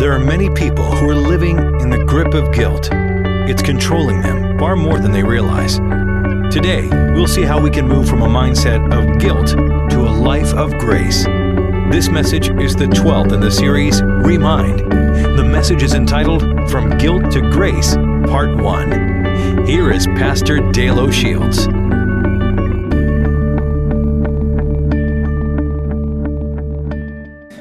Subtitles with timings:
[0.00, 2.88] There are many people who are living in the grip of guilt.
[2.90, 5.76] It's controlling them far more than they realize.
[6.50, 10.54] Today, we'll see how we can move from a mindset of guilt to a life
[10.54, 11.26] of grace.
[11.92, 14.90] This message is the 12th in the series, Remind.
[15.36, 19.66] The message is entitled From Guilt to Grace, Part 1.
[19.66, 21.66] Here is Pastor Dale O'Shields.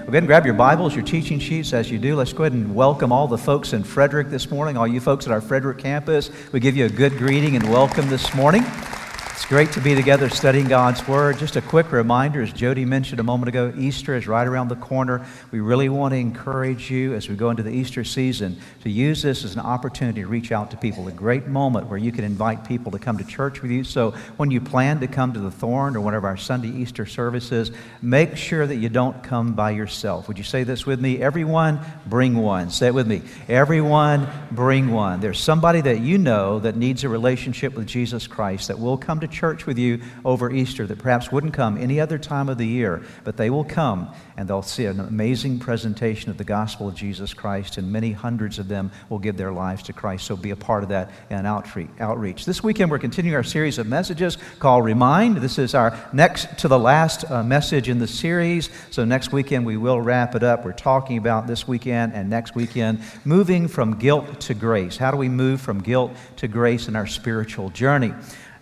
[0.10, 2.16] Go ahead and grab your Bibles, your teaching sheets as you do.
[2.16, 5.28] Let's go ahead and welcome all the folks in Frederick this morning, all you folks
[5.28, 6.32] at our Frederick campus.
[6.52, 8.64] We give you a good greeting and welcome this morning.
[9.40, 11.40] It's great to be together studying God's Word.
[11.40, 14.76] Just a quick reminder, as Jody mentioned a moment ago, Easter is right around the
[14.76, 15.26] corner.
[15.50, 19.22] We really want to encourage you as we go into the Easter season to use
[19.22, 21.08] this as an opportunity to reach out to people.
[21.08, 23.86] A great moment where you can invite people to come to church with you.
[23.86, 27.06] So when you plan to come to the Thorn or one of our Sunday Easter
[27.06, 27.72] services,
[28.02, 30.28] make sure that you don't come by yourself.
[30.28, 31.22] Would you say this with me?
[31.22, 32.70] Everyone, bring one.
[32.72, 33.22] Say it with me.
[33.48, 35.22] Everyone, bring one.
[35.22, 39.22] There's somebody that you know that needs a relationship with Jesus Christ that will come
[39.22, 42.68] to church with you over Easter that perhaps wouldn't come any other time of the
[42.68, 46.96] year, but they will come and they'll see an amazing presentation of the gospel of
[46.96, 50.26] Jesus Christ, and many hundreds of them will give their lives to Christ.
[50.26, 52.46] So be a part of that and outreach.
[52.46, 55.38] This weekend, we're continuing our series of messages called Remind.
[55.38, 58.70] This is our next to the last uh, message in the series.
[58.92, 60.66] So next weekend, we will wrap it up.
[60.66, 64.98] We're talking about this weekend and next weekend moving from guilt to grace.
[64.98, 68.14] How do we move from guilt to grace in our spiritual journey?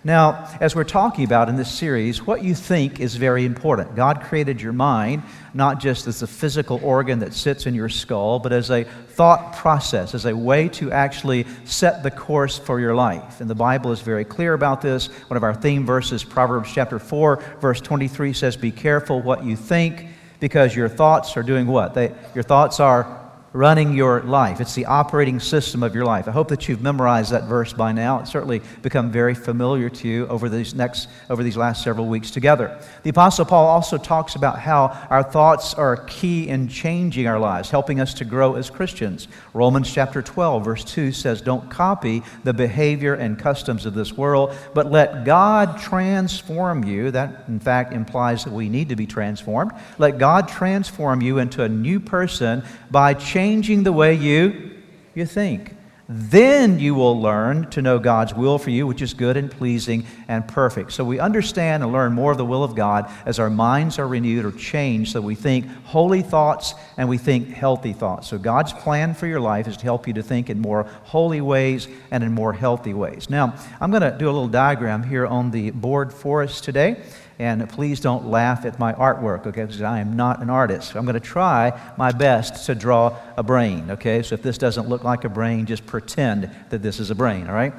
[0.03, 3.95] Now, as we're talking about in this series, what you think is very important.
[3.95, 5.23] God created your mind
[5.53, 9.55] not just as a physical organ that sits in your skull, but as a thought
[9.55, 13.41] process, as a way to actually set the course for your life.
[13.41, 15.07] And the Bible is very clear about this.
[15.29, 19.55] One of our theme verses, Proverbs chapter 4, verse 23 says, Be careful what you
[19.55, 20.07] think,
[20.39, 21.95] because your thoughts are doing what?
[21.95, 23.26] They, your thoughts are
[23.57, 24.61] running your life.
[24.61, 26.27] It's the operating system of your life.
[26.27, 28.19] I hope that you've memorized that verse by now.
[28.19, 32.29] It's certainly become very familiar to you over these next over these last several weeks
[32.29, 32.79] together.
[33.01, 37.71] The apostle Paul also talks about how our thoughts are key in changing our lives,
[37.71, 39.27] helping us to grow as Christians.
[39.55, 44.53] Romans chapter 12 verse 2 says, "Don't copy the behavior and customs of this world,
[44.75, 49.71] but let God transform you." That in fact implies that we need to be transformed.
[49.97, 54.71] Let God transform you into a new person by changing changing the way you,
[55.15, 55.73] you think.
[56.09, 60.05] Then you will learn to know God's will for you, which is good and pleasing
[60.27, 60.91] and perfect.
[60.91, 64.07] So we understand and learn more of the will of God as our minds are
[64.07, 68.27] renewed or changed so we think holy thoughts and we think healthy thoughts.
[68.27, 71.41] So God's plan for your life is to help you to think in more holy
[71.41, 73.29] ways and in more healthy ways.
[73.29, 77.01] Now, I'm going to do a little diagram here on the board for us today.
[77.39, 79.63] And please don't laugh at my artwork, okay?
[79.63, 80.95] Because I am not an artist.
[80.95, 84.23] I'm going to try my best to draw a brain, okay?
[84.23, 87.47] So if this doesn't look like a brain, just pretend that this is a brain,
[87.47, 87.73] all right?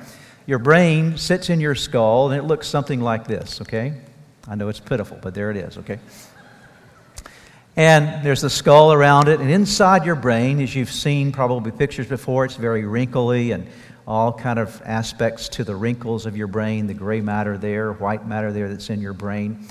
[0.46, 3.94] Your brain sits in your skull and it looks something like this, okay?
[4.46, 5.98] I know it's pitiful, but there it is, okay?
[7.76, 12.08] And there's the skull around it, and inside your brain, as you've seen probably pictures
[12.08, 13.69] before, it's very wrinkly and
[14.08, 18.26] all kind of aspects to the wrinkles of your brain, the gray matter there, white
[18.26, 19.69] matter there that's in your brain.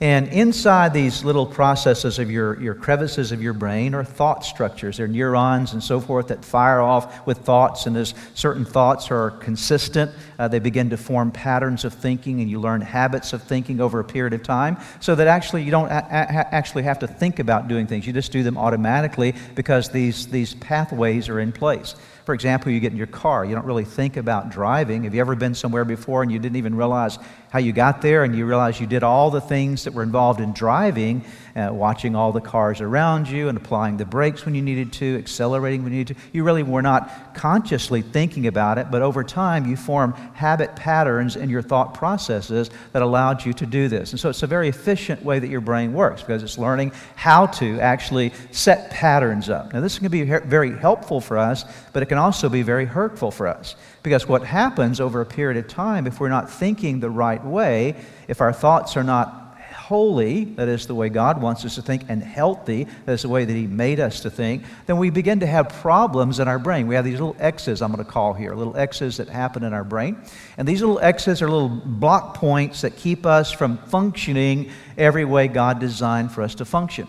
[0.00, 4.96] And inside these little processes of your, your crevices of your brain are thought structures.
[4.96, 9.32] They're neurons and so forth that fire off with thoughts, and as certain thoughts are
[9.32, 13.80] consistent, uh, they begin to form patterns of thinking, and you learn habits of thinking
[13.80, 17.06] over a period of time, so that actually you don't a- a- actually have to
[17.06, 18.06] think about doing things.
[18.06, 21.94] You just do them automatically because these, these pathways are in place.
[22.24, 25.04] For example, you get in your car, you don't really think about driving.
[25.04, 27.18] Have you ever been somewhere before and you didn't even realize
[27.50, 30.40] how you got there and you realize you did all the things that were involved
[30.40, 31.22] in driving
[31.56, 35.16] uh, watching all the cars around you and applying the brakes when you needed to,
[35.18, 36.22] accelerating when you needed to.
[36.32, 41.36] You really were not consciously thinking about it, but over time you form habit patterns
[41.36, 44.10] in your thought processes that allowed you to do this.
[44.10, 47.46] And so it's a very efficient way that your brain works because it's learning how
[47.46, 49.72] to actually set patterns up.
[49.72, 53.30] Now, this can be very helpful for us, but it can also be very hurtful
[53.30, 57.10] for us because what happens over a period of time, if we're not thinking the
[57.10, 57.96] right way,
[58.28, 59.43] if our thoughts are not
[59.84, 63.28] holy, that is the way God wants us to think, and healthy, that is the
[63.28, 66.58] way that He made us to think, then we begin to have problems in our
[66.58, 66.86] brain.
[66.86, 69.74] We have these little X's, I'm going to call here, little X's that happen in
[69.74, 70.16] our brain.
[70.56, 75.48] And these little X's are little block points that keep us from functioning every way
[75.48, 77.06] God designed for us to function.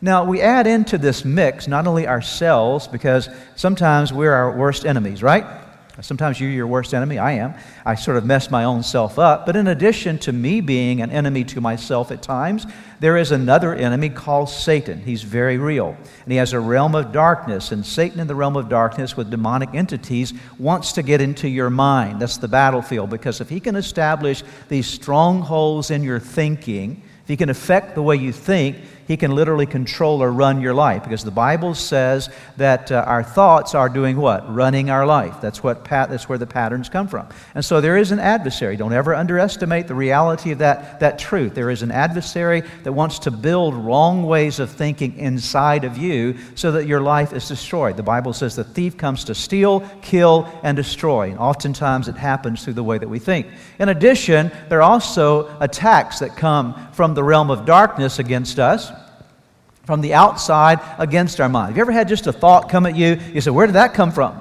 [0.00, 5.22] Now, we add into this mix not only ourselves, because sometimes we're our worst enemies,
[5.22, 5.46] right?
[6.02, 7.18] Sometimes you're your worst enemy.
[7.18, 7.54] I am.
[7.84, 9.46] I sort of mess my own self up.
[9.46, 12.66] But in addition to me being an enemy to myself at times,
[13.00, 15.00] there is another enemy called Satan.
[15.00, 15.96] He's very real.
[16.24, 17.72] And he has a realm of darkness.
[17.72, 21.70] And Satan, in the realm of darkness with demonic entities, wants to get into your
[21.70, 22.20] mind.
[22.20, 23.08] That's the battlefield.
[23.08, 28.02] Because if he can establish these strongholds in your thinking, if he can affect the
[28.02, 28.76] way you think,
[29.06, 33.22] he can literally control or run your life because the Bible says that uh, our
[33.22, 34.52] thoughts are doing what?
[34.52, 35.40] Running our life.
[35.40, 37.28] That's, what pat- that's where the patterns come from.
[37.54, 38.76] And so there is an adversary.
[38.76, 41.54] Don't ever underestimate the reality of that, that truth.
[41.54, 46.36] There is an adversary that wants to build wrong ways of thinking inside of you
[46.56, 47.96] so that your life is destroyed.
[47.96, 51.30] The Bible says the thief comes to steal, kill, and destroy.
[51.30, 53.46] And oftentimes it happens through the way that we think.
[53.78, 58.90] In addition, there are also attacks that come from the realm of darkness against us
[59.86, 61.68] from the outside against our mind.
[61.68, 63.18] Have you ever had just a thought come at you?
[63.32, 64.40] You said, Where did that come from?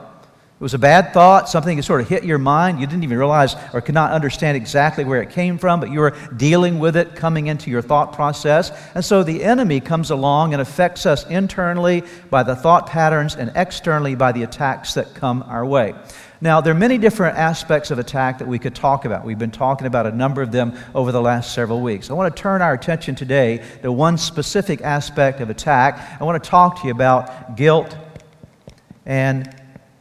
[0.57, 2.80] It was a bad thought, something that sort of hit your mind.
[2.80, 6.00] You didn't even realize or could not understand exactly where it came from, but you
[6.00, 8.71] were dealing with it coming into your thought process.
[8.95, 13.51] And so the enemy comes along and affects us internally by the thought patterns and
[13.53, 15.94] externally by the attacks that come our way.
[16.41, 19.23] Now, there are many different aspects of attack that we could talk about.
[19.23, 22.09] We've been talking about a number of them over the last several weeks.
[22.09, 26.19] I want to turn our attention today to one specific aspect of attack.
[26.19, 27.95] I want to talk to you about guilt
[29.05, 29.49] and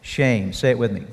[0.03, 0.53] shame.
[0.53, 1.05] Say it with me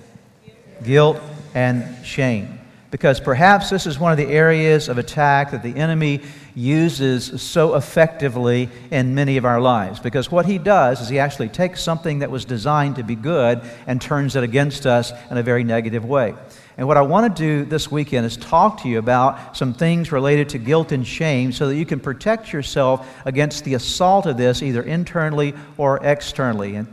[0.83, 1.19] guilt
[1.53, 2.59] and shame.
[2.89, 6.21] Because perhaps this is one of the areas of attack that the enemy
[6.55, 9.99] uses so effectively in many of our lives.
[9.99, 13.61] Because what he does is he actually takes something that was designed to be good
[13.87, 16.35] and turns it against us in a very negative way.
[16.81, 20.11] And what I want to do this weekend is talk to you about some things
[20.11, 24.35] related to guilt and shame so that you can protect yourself against the assault of
[24.35, 26.77] this, either internally or externally.
[26.77, 26.91] And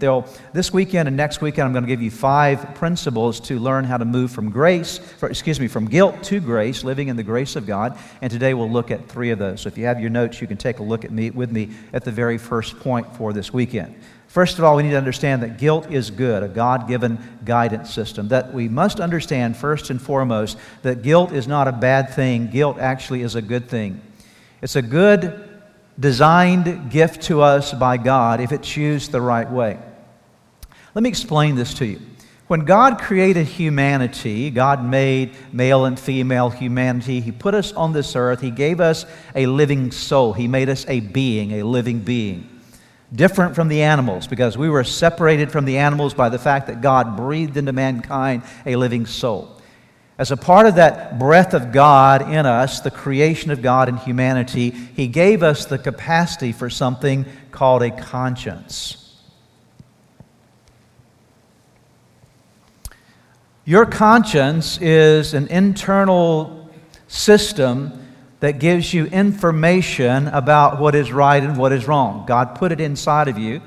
[0.53, 3.97] this weekend and next weekend, I'm going to give you five principles to learn how
[3.97, 7.67] to move from grace, excuse me, from guilt to grace, living in the grace of
[7.67, 7.99] God.
[8.21, 9.63] And today we'll look at three of those.
[9.63, 11.71] So if you have your notes, you can take a look at me with me
[11.95, 13.99] at the very first point for this weekend.
[14.29, 17.93] First of all, we need to understand that guilt is good, a God given guidance
[17.93, 18.29] system.
[18.29, 22.49] That we must understand, first and foremost, that guilt is not a bad thing.
[22.49, 24.03] Guilt actually is a good thing.
[24.61, 25.49] It's a good,
[25.99, 29.79] designed gift to us by God if it's used the right way.
[30.95, 32.01] Let me explain this to you.
[32.49, 37.21] When God created humanity, God made male and female humanity.
[37.21, 38.43] He put us on this earth.
[38.43, 40.35] He gave us a living soul.
[40.35, 42.58] He made us a being, a living being
[43.15, 46.81] different from the animals because we were separated from the animals by the fact that
[46.81, 49.55] God breathed into mankind a living soul.
[50.19, 53.97] As a part of that breath of God in us, the creation of God in
[53.97, 59.17] humanity, He gave us the capacity for something called a conscience.
[63.65, 66.69] Your conscience is an internal
[67.07, 68.08] system
[68.41, 72.25] that gives you information about what is right and what is wrong.
[72.27, 73.61] God put it inside of you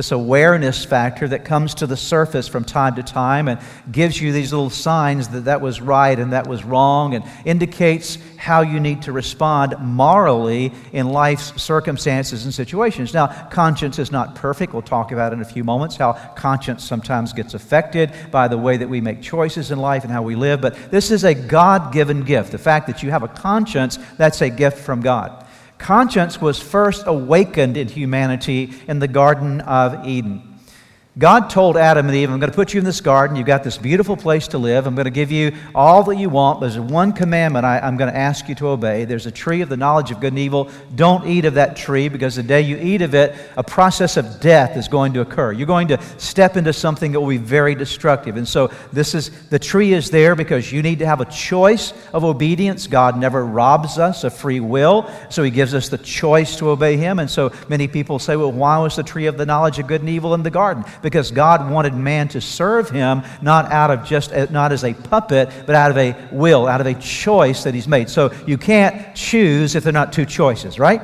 [0.00, 3.60] this awareness factor that comes to the surface from time to time and
[3.92, 8.16] gives you these little signs that that was right and that was wrong and indicates
[8.38, 13.12] how you need to respond morally in life's circumstances and situations.
[13.12, 14.72] Now, conscience is not perfect.
[14.72, 18.78] We'll talk about in a few moments how conscience sometimes gets affected by the way
[18.78, 21.92] that we make choices in life and how we live, but this is a God
[21.92, 22.52] given gift.
[22.52, 25.46] The fact that you have a conscience, that's a gift from God.
[25.80, 30.49] Conscience was first awakened in humanity in the Garden of Eden.
[31.20, 33.36] God told Adam and Eve, I'm going to put you in this garden.
[33.36, 34.86] You've got this beautiful place to live.
[34.86, 36.62] I'm going to give you all that you want.
[36.62, 39.04] There's one commandment I, am going to ask you to obey.
[39.04, 40.70] There's a tree of the knowledge of good and evil.
[40.94, 44.40] Don't eat of that tree because the day you eat of it, a process of
[44.40, 45.52] death is going to occur.
[45.52, 48.38] You're going to step into something that will be very destructive.
[48.38, 51.92] And so this is the tree is there because you need to have a choice
[52.14, 52.86] of obedience.
[52.86, 56.96] God never robs us of free will, so he gives us the choice to obey
[56.96, 57.18] him.
[57.18, 60.00] And so many people say, well, why was the tree of the knowledge of good
[60.00, 60.82] and evil in the garden?
[61.09, 64.94] because God wanted man to serve him not out of just uh, not as a
[64.94, 68.08] puppet, but out of a will, out of a choice that he's made.
[68.08, 71.02] So you can't choose if there are not two choices, right?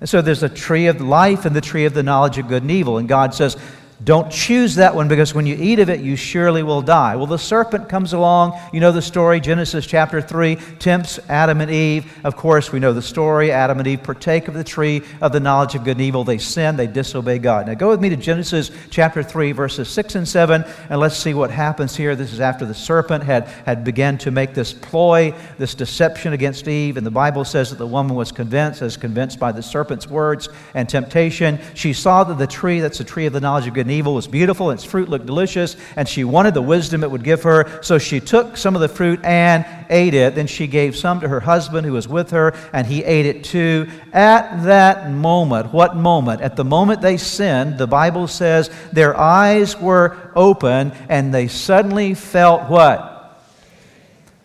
[0.00, 2.62] And so there's a tree of life and the tree of the knowledge of good
[2.62, 2.98] and evil.
[2.98, 3.56] And God says,
[4.04, 7.14] don't choose that one because when you eat of it, you surely will die.
[7.14, 8.58] Well, the serpent comes along.
[8.72, 12.12] You know the story, Genesis chapter 3, tempts Adam and Eve.
[12.24, 13.52] Of course, we know the story.
[13.52, 16.24] Adam and Eve partake of the tree of the knowledge of good and evil.
[16.24, 17.66] They sin, they disobey God.
[17.66, 21.34] Now, go with me to Genesis chapter 3, verses 6 and 7, and let's see
[21.34, 22.16] what happens here.
[22.16, 26.66] This is after the serpent had, had begun to make this ploy, this deception against
[26.66, 26.96] Eve.
[26.96, 30.48] And the Bible says that the woman was convinced, as convinced by the serpent's words
[30.74, 31.60] and temptation.
[31.74, 34.14] She saw that the tree, that's the tree of the knowledge of good and evil
[34.14, 37.42] was beautiful, and its fruit looked delicious, and she wanted the wisdom it would give
[37.42, 37.80] her.
[37.82, 40.34] So she took some of the fruit and ate it.
[40.34, 43.44] Then she gave some to her husband who was with her, and he ate it
[43.44, 43.88] too.
[44.12, 46.40] At that moment, what moment?
[46.40, 52.14] At the moment they sinned, the Bible says their eyes were open, and they suddenly
[52.14, 53.10] felt what?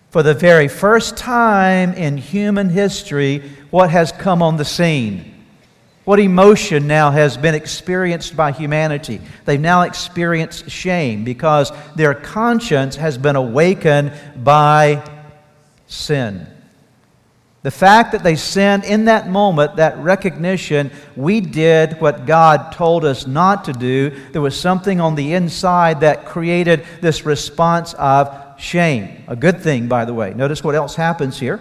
[0.10, 5.37] For the very first time in human history, what has come on the scene?
[6.08, 9.20] What emotion now has been experienced by humanity?
[9.44, 15.04] They've now experienced shame because their conscience has been awakened by
[15.88, 16.48] sin.
[17.62, 23.04] The fact that they sinned in that moment, that recognition, we did what God told
[23.04, 24.12] us not to do.
[24.32, 29.26] There was something on the inside that created this response of shame.
[29.28, 30.34] A good thing, by the way.
[30.34, 31.60] Notice what else happens here.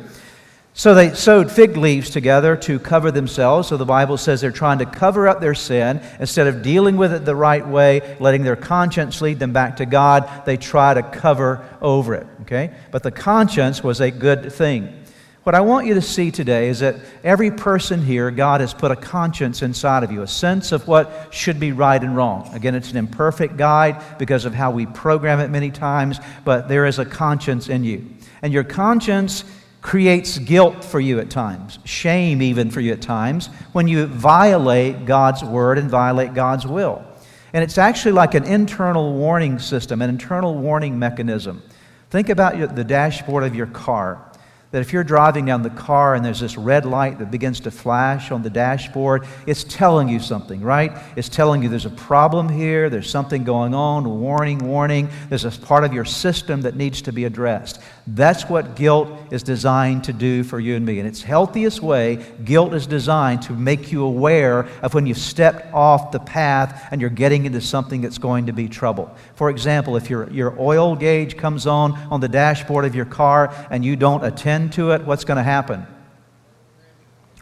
[0.79, 3.69] So they sewed fig leaves together to cover themselves.
[3.69, 6.03] So the Bible says they're trying to cover up their sin.
[6.21, 9.87] Instead of dealing with it the right way, letting their conscience lead them back to
[9.87, 12.27] God, they try to cover over it.
[12.43, 12.75] Okay?
[12.91, 15.03] But the conscience was a good thing.
[15.45, 18.91] What I want you to see today is that every person here, God has put
[18.91, 22.51] a conscience inside of you, a sense of what should be right and wrong.
[22.53, 26.85] Again, it's an imperfect guide because of how we program it many times, but there
[26.85, 28.05] is a conscience in you.
[28.43, 29.43] And your conscience
[29.87, 35.07] creates guilt for you at times, shame even for you at times, when you violate
[35.07, 37.05] God's word and violate God's will.
[37.53, 41.63] And it's actually like an internal warning system, an internal warning mechanism.
[42.11, 44.27] Think about the dashboard of your car
[44.73, 47.71] that if you're driving down the car and there's this red light that begins to
[47.71, 50.93] flash on the dashboard, it's telling you something, right?
[51.17, 55.09] It's telling you there's a problem here, there's something going on, warning, warning.
[55.29, 57.81] There's a part of your system that needs to be addressed.
[58.09, 61.01] That's what guilt is designed to do for you and me.
[61.01, 65.75] In its healthiest way, guilt is designed to make you aware of when you've stepped
[65.75, 69.13] off the path and you're getting into something that's going to be trouble.
[69.35, 73.53] For example, if your, your oil gauge comes on on the dashboard of your car
[73.71, 75.85] and you don't attend to it, what's going to happen?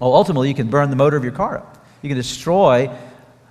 [0.01, 1.87] Well, ultimately, you can burn the motor of your car up.
[2.01, 2.91] You can destroy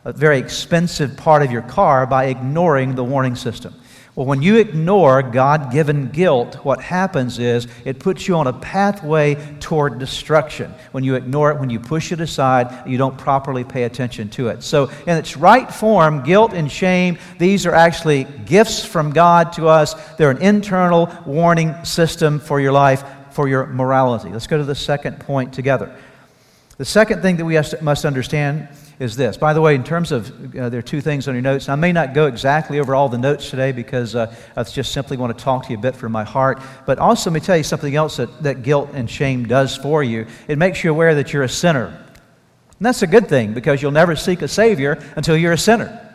[0.03, 3.74] a very expensive part of your car by ignoring the warning system.
[4.15, 8.53] Well, when you ignore God given guilt, what happens is it puts you on a
[8.53, 10.72] pathway toward destruction.
[10.91, 14.50] When you ignore it, when you push it aside, you don't properly pay attention to
[14.50, 14.62] it.
[14.62, 19.67] So, in its right form, guilt and shame, these are actually gifts from God to
[19.67, 19.96] us.
[20.17, 24.29] They're an internal warning system for your life for your morality.
[24.29, 25.96] Let's go to the second point together.
[26.77, 28.67] The second thing that we must understand
[29.00, 29.38] is this.
[29.38, 31.70] By the way, in terms of, uh, there are two things on your notes.
[31.70, 35.18] I may not go exactly over all the notes today because uh, I just simply
[35.18, 36.62] want to talk to you a bit from my heart.
[36.86, 40.04] But also, let me tell you something else that, that guilt and shame does for
[40.04, 40.28] you.
[40.48, 41.86] It makes you aware that you're a sinner.
[41.86, 46.12] And that's a good thing because you'll never seek a Savior until you're a sinner.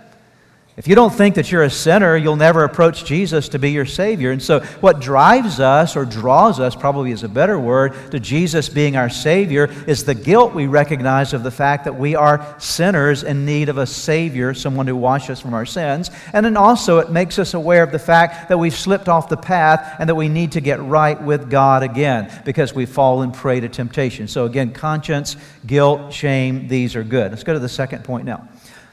[0.78, 3.84] If you don't think that you're a sinner, you'll never approach Jesus to be your
[3.84, 4.30] Savior.
[4.30, 8.68] And so, what drives us, or draws us, probably is a better word, to Jesus
[8.68, 13.24] being our Savior is the guilt we recognize of the fact that we are sinners
[13.24, 16.12] in need of a Savior, someone to wash us from our sins.
[16.32, 19.36] And then also, it makes us aware of the fact that we've slipped off the
[19.36, 23.58] path and that we need to get right with God again because we've fallen prey
[23.58, 24.28] to temptation.
[24.28, 27.32] So, again, conscience, guilt, shame, these are good.
[27.32, 28.48] Let's go to the second point now.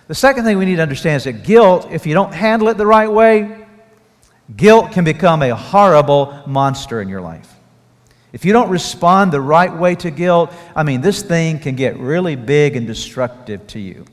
[0.07, 2.77] The second thing we need to understand is that guilt, if you don't handle it
[2.77, 3.65] the right way,
[4.55, 7.51] guilt can become a horrible monster in your life.
[8.31, 11.97] If you don't respond the right way to guilt, I mean, this thing can get
[11.97, 14.05] really big and destructive to you.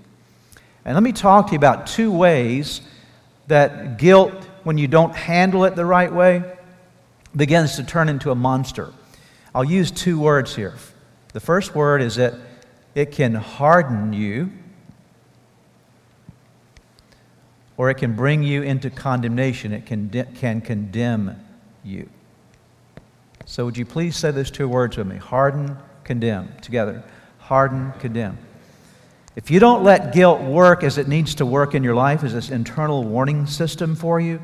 [0.84, 2.80] And let me talk to you about two ways
[3.48, 4.32] that guilt,
[4.62, 6.42] when you don't handle it the right way,
[7.36, 8.92] begins to turn into a monster.
[9.54, 10.74] I'll use two words here.
[11.32, 12.34] The first word is that
[12.94, 14.50] it can harden you
[17.76, 19.72] or it can bring you into condemnation.
[19.72, 21.38] It can, can condemn
[21.84, 22.08] you.
[23.44, 25.16] So, would you please say those two words with me?
[25.16, 26.54] Harden, condemn.
[26.60, 27.02] Together.
[27.38, 28.38] Harden, condemn.
[29.34, 32.34] If you don't let guilt work as it needs to work in your life as
[32.34, 34.40] this internal warning system for you,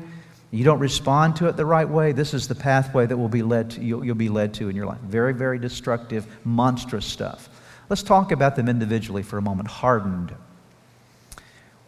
[0.51, 3.43] you don't respond to it the right way, this is the pathway that will be
[3.43, 4.99] led to, you'll, you'll be led to in your life.
[5.01, 7.49] Very, very destructive, monstrous stuff.
[7.87, 9.67] Let's talk about them individually for a moment.
[9.67, 10.33] Hardened.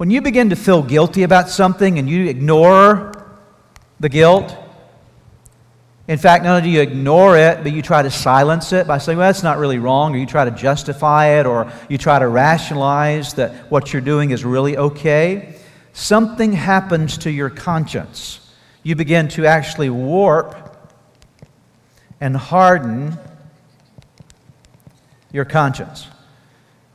[0.01, 3.11] When you begin to feel guilty about something and you ignore
[3.99, 4.57] the guilt,
[6.07, 8.97] in fact, not only do you ignore it, but you try to silence it by
[8.97, 12.17] saying, well, that's not really wrong, or you try to justify it, or you try
[12.17, 15.53] to rationalize that what you're doing is really okay,
[15.93, 18.39] something happens to your conscience.
[18.81, 20.89] You begin to actually warp
[22.19, 23.19] and harden
[25.31, 26.07] your conscience.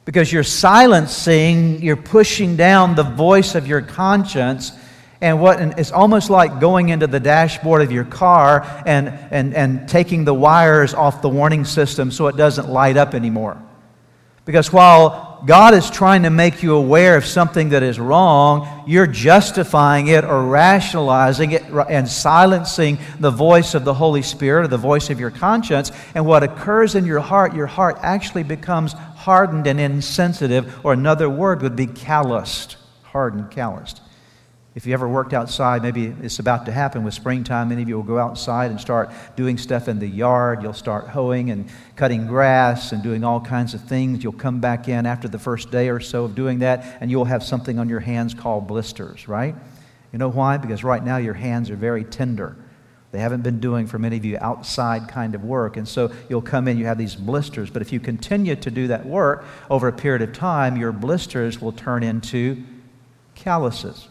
[0.07, 4.73] Because you're silencing, you're pushing down the voice of your conscience.
[5.21, 9.53] And what and it's almost like going into the dashboard of your car and, and,
[9.55, 13.61] and taking the wires off the warning system so it doesn't light up anymore.
[14.47, 19.09] Because while God is trying to make you aware of something that is wrong, you're
[19.09, 24.77] justifying it or rationalizing it and silencing the voice of the Holy Spirit or the
[24.77, 25.91] voice of your conscience.
[26.15, 28.95] And what occurs in your heart, your heart actually becomes
[29.27, 32.77] hardened and insensitive, or another word would be calloused.
[33.03, 34.01] Hardened, calloused.
[34.77, 37.71] If you ever worked outside, maybe it's about to happen with springtime.
[37.71, 40.63] Many of you will go outside and start doing stuff in the yard.
[40.63, 44.23] You'll start hoeing and cutting grass and doing all kinds of things.
[44.23, 47.25] You'll come back in after the first day or so of doing that, and you'll
[47.25, 49.57] have something on your hands called blisters, right?
[50.13, 50.57] You know why?
[50.57, 52.57] Because right now your hands are very tender.
[53.17, 55.79] They haven't been doing for many of you outside kind of work.
[55.79, 57.71] And so you'll come in, you have these blisters.
[57.71, 61.59] But if you continue to do that work over a period of time, your blisters
[61.59, 62.63] will turn into
[63.35, 64.09] calluses.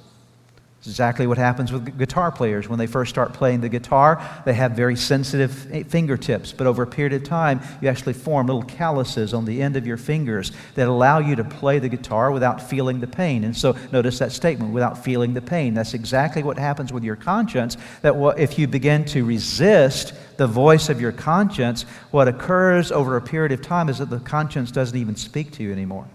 [0.86, 2.70] It's exactly what happens with guitar players.
[2.70, 6.54] When they first start playing the guitar, they have very sensitive eh, fingertips.
[6.54, 9.88] But over a period of time, you actually form little calluses on the end of
[9.88, 13.46] your fingers that allow you to play the guitar without feeling the pain.
[13.46, 15.74] And so notice that statement without feeling the pain.
[15.74, 17.77] That's exactly what happens with your conscience.
[18.04, 23.24] That if you begin to resist the voice of your conscience, what occurs over a
[23.24, 26.08] period of time is that the conscience doesn't even speak to you anymore,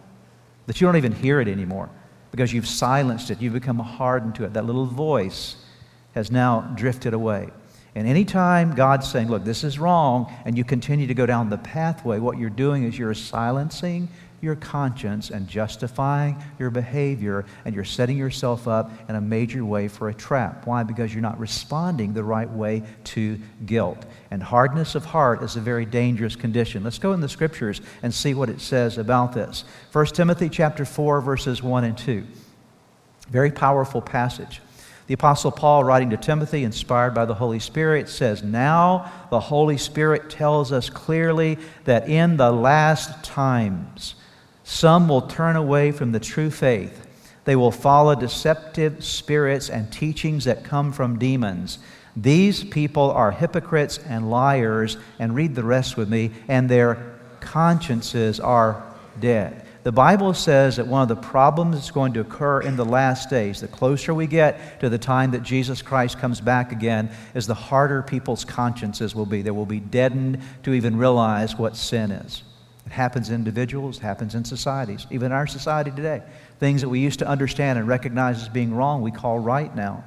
[0.66, 1.90] that you don't even hear it anymore
[2.30, 3.40] because you've silenced it.
[3.40, 4.52] You've become hardened to it.
[4.52, 5.56] That little voice
[6.14, 7.50] has now drifted away.
[7.94, 11.58] And anytime God's saying, look, this is wrong, and you continue to go down the
[11.58, 14.08] pathway, what you're doing is you're silencing
[14.40, 19.88] your conscience and justifying your behavior, and you're setting yourself up in a major way
[19.88, 20.66] for a trap.
[20.66, 20.82] Why?
[20.82, 24.04] Because you're not responding the right way to guilt.
[24.30, 26.84] And hardness of heart is a very dangerous condition.
[26.84, 29.64] Let's go in the scriptures and see what it says about this.
[29.92, 32.26] 1 Timothy chapter 4, verses 1 and 2.
[33.28, 34.60] Very powerful passage.
[35.10, 39.76] The Apostle Paul, writing to Timothy, inspired by the Holy Spirit, says, Now the Holy
[39.76, 44.14] Spirit tells us clearly that in the last times,
[44.70, 47.04] some will turn away from the true faith.
[47.44, 51.80] They will follow deceptive spirits and teachings that come from demons.
[52.16, 58.38] These people are hypocrites and liars, and read the rest with me, and their consciences
[58.38, 58.84] are
[59.18, 59.66] dead.
[59.82, 63.28] The Bible says that one of the problems that's going to occur in the last
[63.28, 67.48] days, the closer we get to the time that Jesus Christ comes back again, is
[67.48, 69.42] the harder people's consciences will be.
[69.42, 72.44] They will be deadened to even realize what sin is.
[72.86, 76.22] It happens in individuals, it happens in societies, even in our society today.
[76.58, 80.04] Things that we used to understand and recognize as being wrong, we call right now.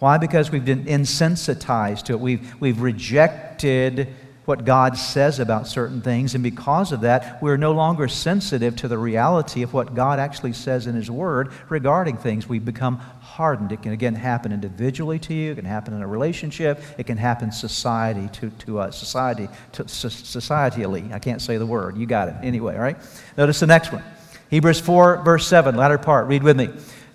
[0.00, 0.18] Why?
[0.18, 2.20] Because we've been insensitized to it.
[2.20, 7.72] We've, we've rejected what God says about certain things, and because of that, we're no
[7.72, 12.48] longer sensitive to the reality of what God actually says in His Word regarding things.
[12.48, 13.72] We've become hardened.
[13.72, 17.16] It can again happen individually to you, it can happen in a relationship, it can
[17.16, 21.12] happen society to, to us, society to, societally.
[21.12, 21.96] I can't say the word.
[21.96, 22.34] You got it.
[22.42, 22.98] Anyway, all right?
[23.36, 24.04] Notice the next one.
[24.50, 26.28] Hebrews 4, verse 7, latter part.
[26.28, 26.68] Read with me.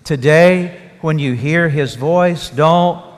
[0.04, 3.09] Today, when you hear his voice, don't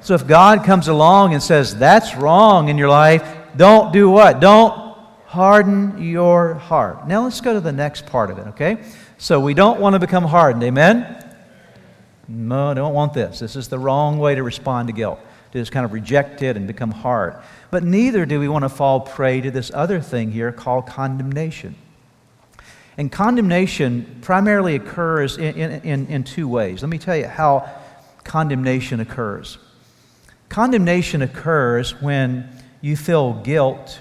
[0.00, 4.40] so if God comes along and says, that's wrong in your life, don't do what?
[4.40, 7.06] Don't harden your heart.
[7.06, 8.78] Now let's go to the next part of it, okay?
[9.18, 11.24] So we don't want to become hardened, amen?
[12.28, 13.40] No, I don't want this.
[13.40, 15.18] This is the wrong way to respond to guilt,
[15.52, 17.36] to just kind of reject it and become hard.
[17.70, 21.74] But neither do we want to fall prey to this other thing here called condemnation.
[22.96, 26.82] And condemnation primarily occurs in, in, in, in two ways.
[26.82, 27.68] Let me tell you how
[28.24, 29.58] condemnation occurs.
[30.48, 32.48] Condemnation occurs when
[32.80, 34.00] you feel guilt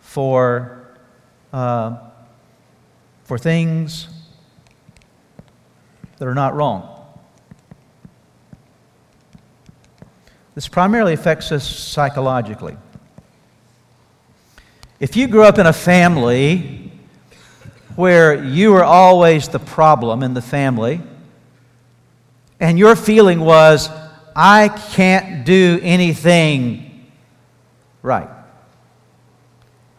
[0.00, 0.86] for,
[1.52, 1.96] uh,
[3.24, 4.08] for things
[6.18, 6.96] that are not wrong.
[10.54, 12.76] This primarily affects us psychologically.
[14.98, 16.92] If you grew up in a family
[17.96, 21.00] where you were always the problem in the family,
[22.60, 23.88] and your feeling was,
[24.42, 27.10] I can't do anything
[28.00, 28.30] right.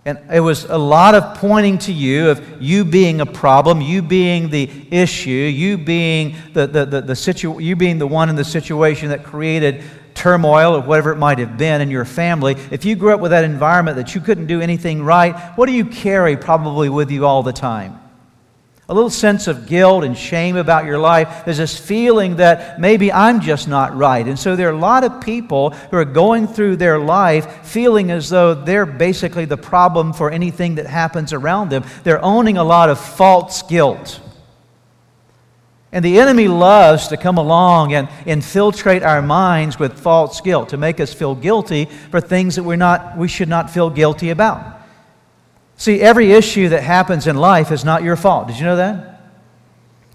[0.03, 4.01] And it was a lot of pointing to you of you being a problem, you
[4.01, 8.35] being the issue, you being the, the, the, the situ- you being the one in
[8.35, 9.83] the situation that created
[10.15, 12.55] turmoil or whatever it might have been in your family.
[12.71, 15.71] If you grew up with that environment that you couldn't do anything right, what do
[15.71, 17.99] you carry probably with you all the time?
[18.91, 21.45] A little sense of guilt and shame about your life.
[21.45, 24.27] There's this feeling that maybe I'm just not right.
[24.27, 28.11] And so there are a lot of people who are going through their life feeling
[28.11, 31.85] as though they're basically the problem for anything that happens around them.
[32.03, 34.19] They're owning a lot of false guilt.
[35.93, 40.77] And the enemy loves to come along and infiltrate our minds with false guilt, to
[40.77, 44.80] make us feel guilty for things that we're not, we should not feel guilty about.
[45.81, 48.45] See, every issue that happens in life is not your fault.
[48.45, 49.19] Did you know that?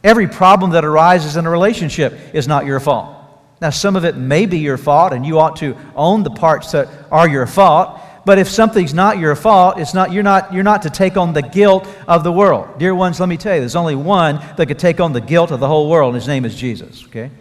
[0.04, 3.16] Every problem that arises in a relationship is not your fault.
[3.60, 6.70] Now, some of it may be your fault, and you ought to own the parts
[6.70, 8.00] that are your fault.
[8.24, 11.32] But if something's not your fault, it's not, you're, not, you're not to take on
[11.32, 12.78] the guilt of the world.
[12.78, 15.50] Dear ones, let me tell you, there's only one that could take on the guilt
[15.50, 17.32] of the whole world, and his name is Jesus, okay?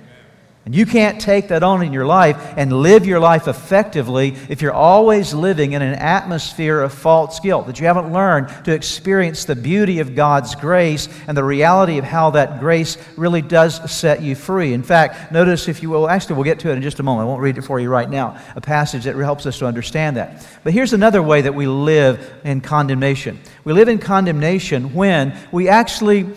[0.65, 4.63] And you can't take that on in your life and live your life effectively if
[4.63, 9.45] you're always living in an atmosphere of false guilt, that you haven't learned to experience
[9.45, 14.23] the beauty of God's grace and the reality of how that grace really does set
[14.23, 14.73] you free.
[14.73, 17.27] In fact, notice, if you will, actually, we'll get to it in just a moment.
[17.27, 20.17] I won't read it for you right now, a passage that helps us to understand
[20.17, 20.47] that.
[20.63, 25.69] But here's another way that we live in condemnation we live in condemnation when we
[25.69, 26.27] actually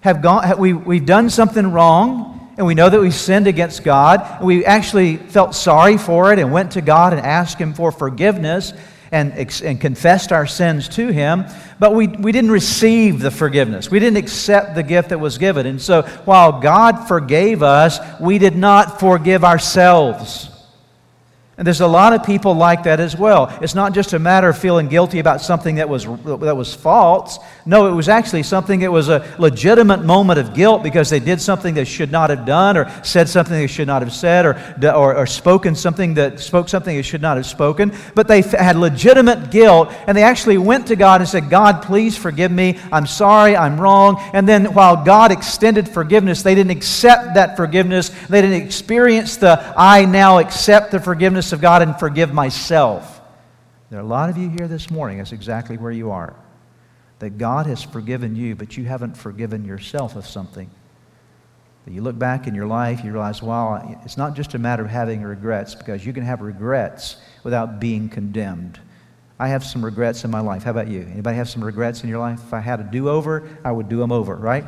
[0.00, 4.20] have gone, we, we've done something wrong and we know that we sinned against God,
[4.38, 7.90] and we actually felt sorry for it and went to God and asked Him for
[7.90, 8.72] forgiveness
[9.10, 11.44] and, and confessed our sins to Him,
[11.78, 13.90] but we, we didn't receive the forgiveness.
[13.90, 15.66] We didn't accept the gift that was given.
[15.66, 20.50] And so while God forgave us, we did not forgive ourselves.
[21.56, 23.56] And there's a lot of people like that as well.
[23.62, 27.38] It's not just a matter of feeling guilty about something that was, that was false.
[27.64, 31.40] No, it was actually something that was a legitimate moment of guilt because they did
[31.40, 34.56] something they should not have done or said something they should not have said or,
[34.82, 37.92] or, or spoken something that spoke something they should not have spoken.
[38.16, 42.18] But they had legitimate guilt and they actually went to God and said, God, please
[42.18, 42.80] forgive me.
[42.90, 43.56] I'm sorry.
[43.56, 44.20] I'm wrong.
[44.32, 48.08] And then while God extended forgiveness, they didn't accept that forgiveness.
[48.28, 53.20] They didn't experience the I now accept the forgiveness forgiveness of God and forgive myself.
[53.90, 56.34] There are a lot of you here this morning, that's exactly where you are.
[57.18, 60.70] That God has forgiven you, but you haven't forgiven yourself of something.
[61.84, 64.82] That you look back in your life, you realize, wow, it's not just a matter
[64.82, 68.80] of having regrets, because you can have regrets without being condemned.
[69.38, 70.62] I have some regrets in my life.
[70.62, 71.02] How about you?
[71.12, 72.40] Anybody have some regrets in your life?
[72.42, 74.64] If I had a do over, I would do them over, right?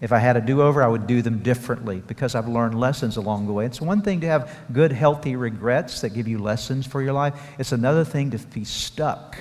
[0.00, 3.18] If I had a do over, I would do them differently because I've learned lessons
[3.18, 3.66] along the way.
[3.66, 7.40] It's one thing to have good, healthy regrets that give you lessons for your life,
[7.58, 9.36] it's another thing to be stuck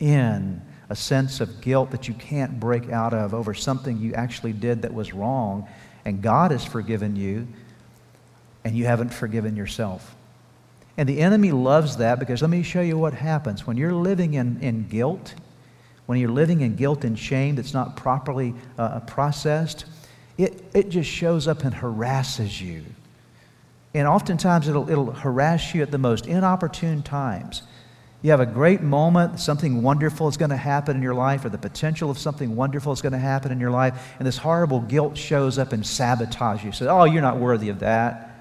[0.00, 4.52] in a sense of guilt that you can't break out of over something you actually
[4.52, 5.68] did that was wrong,
[6.04, 7.46] and God has forgiven you,
[8.64, 10.16] and you haven't forgiven yourself.
[10.96, 13.66] And the enemy loves that because let me show you what happens.
[13.66, 15.34] When you're living in, in guilt,
[16.06, 19.86] when you're living in guilt and shame that's not properly uh, processed,
[20.36, 22.84] it, it just shows up and harasses you.
[23.94, 27.62] And oftentimes it'll, it'll harass you at the most inopportune times.
[28.22, 31.50] You have a great moment, something wonderful is going to happen in your life, or
[31.50, 34.80] the potential of something wonderful is going to happen in your life, and this horrible
[34.80, 36.72] guilt shows up and sabotages you.
[36.72, 38.33] So, oh, you're not worthy of that.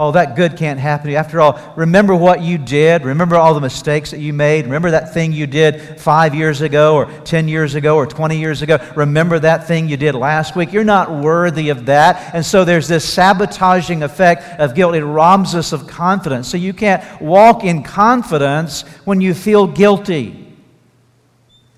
[0.00, 1.16] Oh, that good can't happen to you.
[1.16, 3.04] After all, remember what you did.
[3.04, 4.64] Remember all the mistakes that you made.
[4.66, 8.62] Remember that thing you did five years ago, or 10 years ago, or 20 years
[8.62, 8.78] ago.
[8.94, 10.72] Remember that thing you did last week.
[10.72, 12.32] You're not worthy of that.
[12.32, 14.94] And so there's this sabotaging effect of guilt.
[14.94, 16.48] It robs us of confidence.
[16.48, 20.47] So you can't walk in confidence when you feel guilty.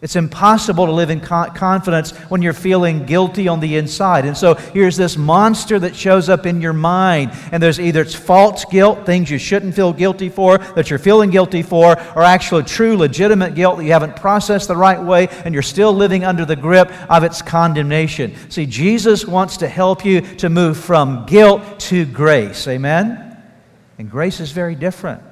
[0.02, 4.24] It's impossible to live in confidence when you're feeling guilty on the inside.
[4.24, 7.32] And so here's this monster that shows up in your mind.
[7.52, 11.28] And there's either it's false guilt, things you shouldn't feel guilty for, that you're feeling
[11.28, 15.52] guilty for, or actual true, legitimate guilt that you haven't processed the right way and
[15.52, 18.34] you're still living under the grip of its condemnation.
[18.48, 22.66] See, Jesus wants to help you to move from guilt to grace.
[22.68, 23.36] Amen?
[23.98, 25.22] And grace is very different.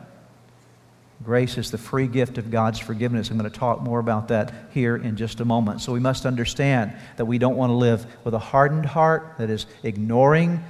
[1.29, 3.29] Grace is the free gift of God's forgiveness.
[3.29, 5.83] I'm going to talk more about that here in just a moment.
[5.83, 9.51] So we must understand that we don't want to live with a hardened heart that
[9.51, 10.65] is ignoring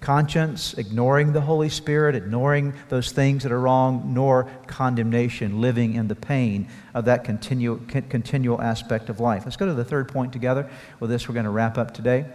[0.00, 6.08] conscience, ignoring the Holy Spirit, ignoring those things that are wrong, nor condemnation, living in
[6.08, 9.44] the pain of that continual, continual aspect of life.
[9.44, 10.68] Let's go to the third point together.
[10.98, 12.26] With this, we're going to wrap up today.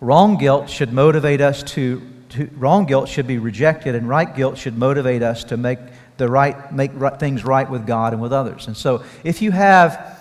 [0.00, 4.56] Wrong guilt should motivate us to, to wrong guilt should be rejected, and right guilt
[4.56, 5.78] should motivate us to make
[6.16, 8.66] the right, make right, things right with God and with others.
[8.66, 10.18] And so, if you have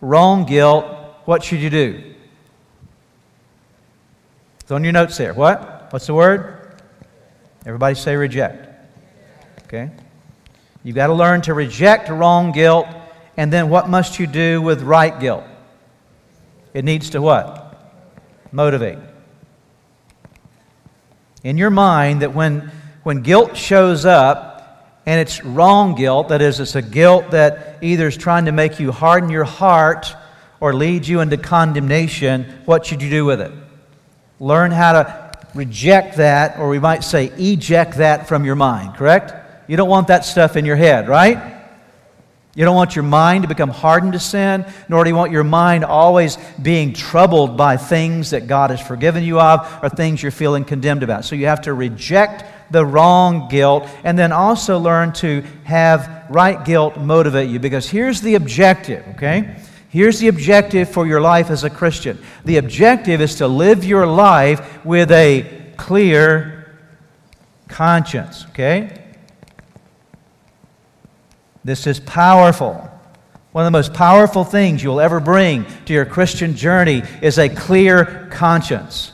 [0.00, 0.86] wrong guilt,
[1.24, 2.14] what should you do?
[4.60, 5.34] It's on your notes there.
[5.34, 5.92] What?
[5.92, 6.80] What's the word?
[7.64, 8.68] Everybody say reject.
[9.64, 9.90] Okay?
[10.82, 12.86] You've got to learn to reject wrong guilt,
[13.36, 15.44] and then what must you do with right guilt?
[16.74, 17.92] It needs to what?
[18.52, 18.98] Motivate.
[21.42, 22.70] In your mind, that when,
[23.02, 24.55] when guilt shows up,
[25.06, 28.80] and it's wrong guilt, that is, it's a guilt that either is trying to make
[28.80, 30.12] you harden your heart
[30.58, 33.52] or lead you into condemnation, what should you do with it?
[34.40, 39.32] Learn how to reject that, or we might say eject that from your mind, correct?
[39.68, 41.54] You don't want that stuff in your head, right?
[42.56, 45.44] You don't want your mind to become hardened to sin, nor do you want your
[45.44, 50.32] mind always being troubled by things that God has forgiven you of or things you're
[50.32, 51.26] feeling condemned about.
[51.26, 56.64] So you have to reject the wrong guilt and then also learn to have right
[56.64, 59.56] guilt motivate you because here's the objective, okay?
[59.88, 64.06] Here's the objective for your life as a Christian the objective is to live your
[64.06, 66.76] life with a clear
[67.68, 69.04] conscience, okay?
[71.64, 72.90] This is powerful.
[73.52, 77.48] One of the most powerful things you'll ever bring to your Christian journey is a
[77.48, 79.12] clear conscience.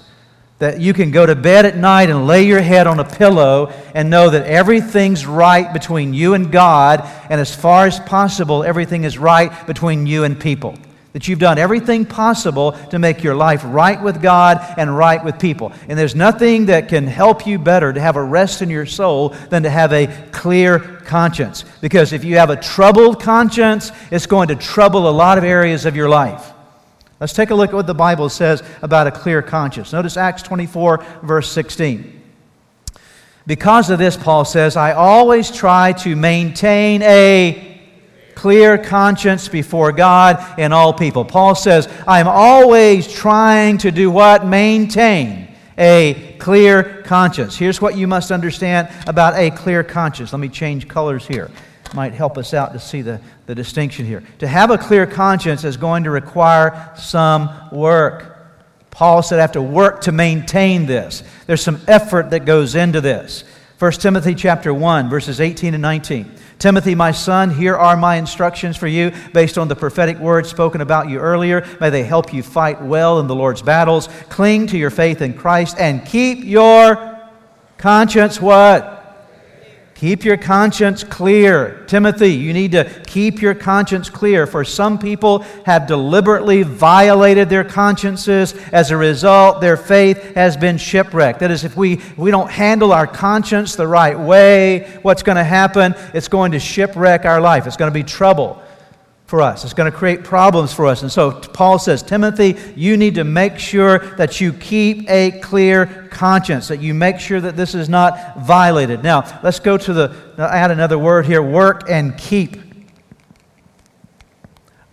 [0.62, 3.72] That you can go to bed at night and lay your head on a pillow
[3.96, 9.03] and know that everything's right between you and God, and as far as possible, everything
[9.03, 10.77] is right between you and people
[11.14, 15.38] that you've done everything possible to make your life right with God and right with
[15.40, 15.72] people.
[15.88, 19.31] And there's nothing that can help you better to have a rest in your soul
[19.51, 21.64] than to have a clear conscience.
[21.81, 25.87] Because if you have a troubled conscience, it's going to trouble a lot of areas
[25.87, 26.52] of your life.
[27.23, 29.93] Let's take a look at what the Bible says about a clear conscience.
[29.93, 32.21] Notice Acts 24, verse 16.
[33.47, 37.81] Because of this, Paul says, I always try to maintain a
[38.35, 41.25] clear conscience before God and all people.
[41.25, 44.45] Paul says, I'm always trying to do what?
[44.45, 47.57] Maintain a clear conscience.
[47.57, 50.33] Here's what you must understand about a clear conscience.
[50.33, 51.53] Let me change colors here.
[51.95, 54.23] Might help us out to see the, the distinction here.
[54.39, 58.39] To have a clear conscience is going to require some work.
[58.91, 61.23] Paul said, I have to work to maintain this.
[61.47, 63.45] There's some effort that goes into this.
[63.79, 66.33] 1 Timothy chapter 1, verses 18 and 19.
[66.61, 70.81] Timothy, my son, here are my instructions for you based on the prophetic words spoken
[70.81, 71.67] about you earlier.
[71.81, 74.09] May they help you fight well in the Lord's battles.
[74.29, 77.19] Cling to your faith in Christ and keep your
[77.79, 79.02] conscience what?
[80.03, 81.85] Keep your conscience clear.
[81.87, 87.62] Timothy, you need to keep your conscience clear, for some people have deliberately violated their
[87.62, 88.53] consciences.
[88.73, 91.38] As a result, their faith has been shipwrecked.
[91.38, 95.37] That is, if we, if we don't handle our conscience the right way, what's going
[95.37, 95.95] to happen?
[96.12, 98.61] It's going to shipwreck our life, it's going to be trouble
[99.33, 99.64] for us.
[99.64, 101.01] It's going to create problems for us.
[101.01, 106.07] And so Paul says, Timothy, you need to make sure that you keep a clear
[106.11, 109.03] conscience, that you make sure that this is not violated.
[109.03, 112.59] Now, let's go to the, add another word here work and keep.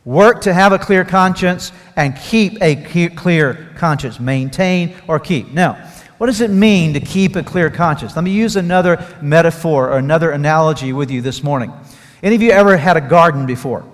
[0.05, 2.77] Work to have a clear conscience and keep a
[3.09, 4.21] clear conscience.
[4.21, 5.51] Maintain or keep.
[5.51, 5.73] Now,
[6.17, 8.15] what does it mean to keep a clear conscience?
[8.15, 11.73] Let me use another metaphor or another analogy with you this morning.
[12.23, 13.88] Any of you ever had a garden before?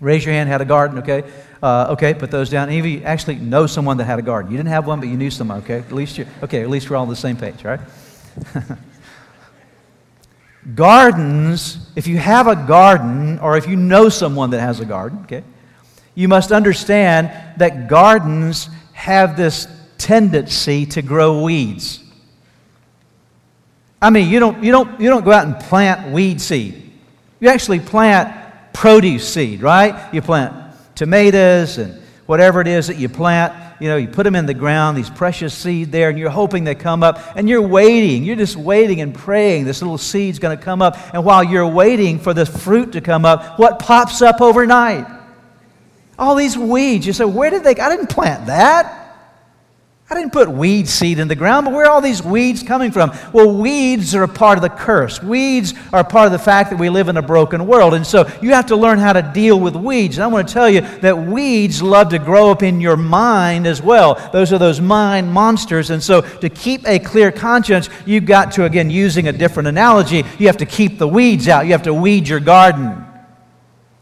[0.00, 1.24] Raise your hand, had a garden, okay?
[1.62, 2.68] Uh, okay, put those down.
[2.68, 4.50] Any of you actually know someone that had a garden?
[4.50, 5.78] You didn't have one, but you knew someone, okay?
[5.78, 7.80] At least you okay, at least we're all on the same page, right?
[10.74, 15.20] Gardens, if you have a garden, or if you know someone that has a garden,
[15.22, 15.44] okay,
[16.16, 22.02] you must understand that gardens have this tendency to grow weeds.
[24.02, 26.92] I mean, you don't, you don't, you don't go out and plant weed seed.
[27.38, 28.45] You actually plant
[28.76, 30.12] produce seed, right?
[30.12, 30.54] You plant
[30.94, 33.54] tomatoes and whatever it is that you plant.
[33.80, 36.64] You know, you put them in the ground, these precious seed there, and you're hoping
[36.64, 38.22] they come up, and you're waiting.
[38.22, 40.96] You're just waiting and praying this little seed's going to come up.
[41.14, 45.06] And while you're waiting for the fruit to come up, what pops up overnight?
[46.18, 47.06] All these weeds.
[47.06, 47.76] You say, where did they?
[47.76, 49.05] I didn't plant that.
[50.08, 52.92] I didn't put weed seed in the ground, but where are all these weeds coming
[52.92, 53.12] from?
[53.32, 55.20] Well, weeds are a part of the curse.
[55.20, 57.92] Weeds are part of the fact that we live in a broken world.
[57.92, 60.16] And so you have to learn how to deal with weeds.
[60.16, 63.66] And I want to tell you that weeds love to grow up in your mind
[63.66, 64.14] as well.
[64.32, 65.90] Those are those mind monsters.
[65.90, 70.22] And so to keep a clear conscience, you've got to, again, using a different analogy,
[70.38, 71.66] you have to keep the weeds out.
[71.66, 73.04] You have to weed your garden.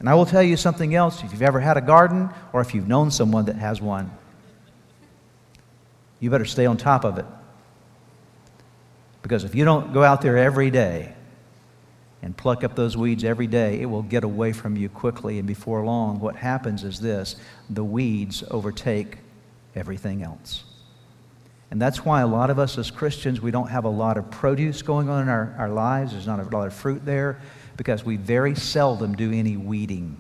[0.01, 2.75] And I will tell you something else if you've ever had a garden or if
[2.75, 4.11] you've known someone that has one
[6.25, 7.27] you better stay on top of it.
[9.21, 11.13] Because if you don't go out there every day
[12.23, 15.39] and pluck up those weeds every day, it will get away from you quickly.
[15.39, 17.37] And before long, what happens is this
[17.69, 19.19] the weeds overtake
[19.75, 20.65] everything else.
[21.71, 24.31] And that's why a lot of us as Christians, we don't have a lot of
[24.31, 26.13] produce going on in our, our lives.
[26.13, 27.39] There's not a lot of fruit there
[27.77, 30.17] because we very seldom do any weeding.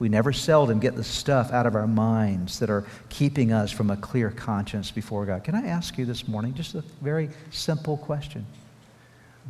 [0.00, 3.90] We never seldom get the stuff out of our minds that are keeping us from
[3.90, 5.44] a clear conscience before God.
[5.44, 8.46] Can I ask you this morning just a very simple question?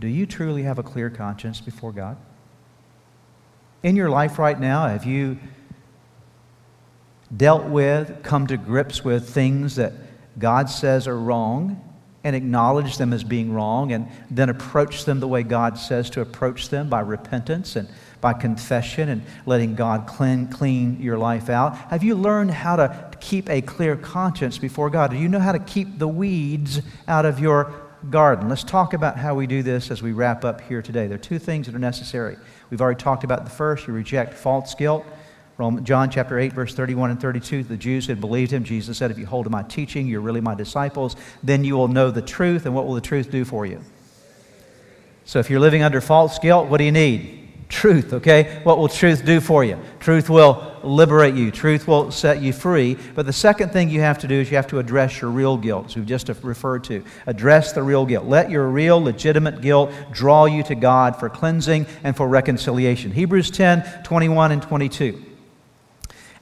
[0.01, 2.17] Do you truly have a clear conscience before God?
[3.85, 5.39] In your life right now, have you
[7.35, 9.93] dealt with, come to grips with things that
[10.37, 11.81] God says are wrong
[12.25, 16.21] and acknowledge them as being wrong and then approach them the way God says to
[16.21, 17.89] approach them by repentance and
[18.21, 21.77] by confession and letting God clean, clean your life out?
[21.77, 25.11] Have you learned how to keep a clear conscience before God?
[25.11, 27.73] Do you know how to keep the weeds out of your
[28.11, 28.49] garden?
[28.49, 31.07] Let's talk about how we do this as we wrap up here today.
[31.07, 32.37] There are two things that are necessary.
[32.71, 35.05] We've already talked about the first you reject false guilt.
[35.83, 38.65] John chapter 8, verse 31 and 32, the Jews had believed him.
[38.65, 41.17] Jesus said, If you hold to my teaching, you're really my disciples.
[41.43, 42.65] Then you will know the truth.
[42.65, 43.83] And what will the truth do for you?
[45.27, 47.40] So if you're living under false guilt, what do you need?
[47.71, 48.61] Truth, okay?
[48.65, 49.79] What will truth do for you?
[50.01, 52.99] Truth will liberate you, truth will set you free.
[53.15, 55.57] But the second thing you have to do is you have to address your real
[55.57, 57.03] guilt, as we've just referred to.
[57.27, 58.27] Address the real guilt.
[58.27, 63.13] Let your real, legitimate guilt draw you to God for cleansing and for reconciliation.
[63.13, 65.30] Hebrews 10 21 and 22.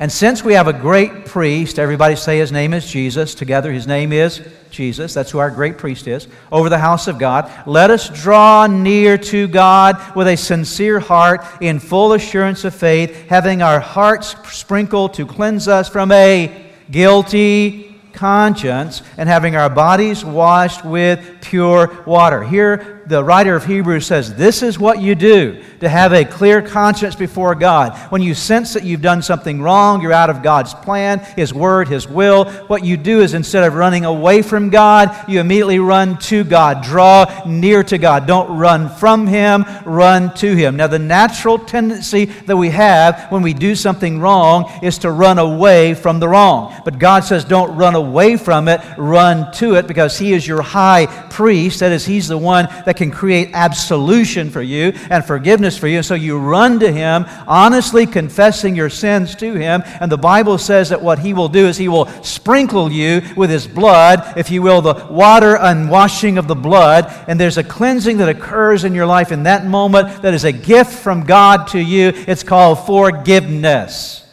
[0.00, 3.34] And since we have a great priest, everybody say his name is Jesus.
[3.34, 5.12] Together, his name is Jesus.
[5.12, 6.28] That's who our great priest is.
[6.52, 7.50] Over the house of God.
[7.66, 13.28] Let us draw near to God with a sincere heart, in full assurance of faith,
[13.28, 20.24] having our hearts sprinkled to cleanse us from a guilty conscience, and having our bodies
[20.24, 22.42] washed with pure water.
[22.42, 26.60] Here, the writer of Hebrews says, This is what you do to have a clear
[26.60, 27.96] conscience before God.
[28.10, 31.88] When you sense that you've done something wrong, you're out of God's plan, His word,
[31.88, 36.18] His will, what you do is instead of running away from God, you immediately run
[36.18, 36.82] to God.
[36.82, 38.26] Draw near to God.
[38.26, 40.76] Don't run from Him, run to Him.
[40.76, 45.38] Now, the natural tendency that we have when we do something wrong is to run
[45.38, 46.74] away from the wrong.
[46.84, 50.62] But God says, Don't run away from it, run to it because He is your
[50.62, 51.80] high priest.
[51.80, 55.96] That is, He's the one that can create absolution for you and forgiveness for you.
[55.98, 59.82] And so you run to Him, honestly confessing your sins to Him.
[60.00, 63.48] And the Bible says that what He will do is He will sprinkle you with
[63.48, 67.06] His blood, if you will, the water and washing of the blood.
[67.26, 70.52] And there's a cleansing that occurs in your life in that moment that is a
[70.52, 72.12] gift from God to you.
[72.14, 74.24] It's called forgiveness.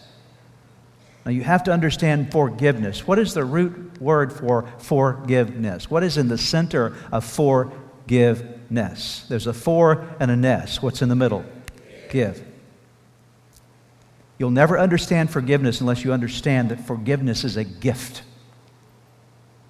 [1.24, 3.08] Now, you have to understand forgiveness.
[3.08, 5.90] What is the root word for forgiveness?
[5.90, 8.55] What is in the center of forgiveness?
[8.70, 9.26] Ness.
[9.28, 10.82] There's a for and a ness.
[10.82, 11.46] What's in the middle?
[12.10, 12.44] Give.
[14.38, 18.24] You'll never understand forgiveness unless you understand that forgiveness is a gift.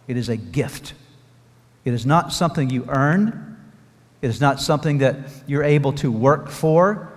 [0.07, 0.93] It is a gift.
[1.83, 3.57] It is not something you earn.
[4.21, 7.11] It is not something that you're able to work for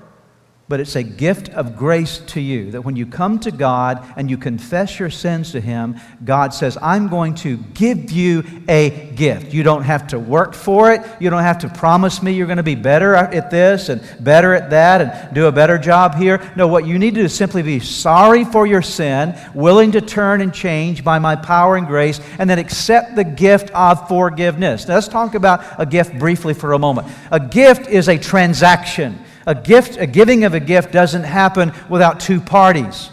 [0.69, 4.29] but it's a gift of grace to you that when you come to God and
[4.29, 9.55] you confess your sins to Him, God says, I'm going to give you a gift.
[9.55, 11.01] You don't have to work for it.
[11.21, 14.53] You don't have to promise me you're going to be better at this and better
[14.53, 16.53] at that and do a better job here.
[16.55, 20.03] No, what you need to do is simply be sorry for your sin, willing to
[20.03, 24.87] turn and change by my power and grace, and then accept the gift of forgiveness.
[24.87, 27.09] Now, let's talk about a gift briefly for a moment.
[27.31, 29.19] A gift is a transaction.
[29.49, 33.09] A gift, a giving of a gift doesn't happen without two parties.